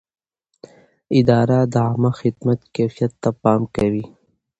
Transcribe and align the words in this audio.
اداره 1.19 1.59
د 1.73 1.75
عامه 1.85 2.11
خدمت 2.21 2.59
کیفیت 2.75 3.11
ته 3.21 3.29
پام 3.41 3.61
کوي. 3.75 4.05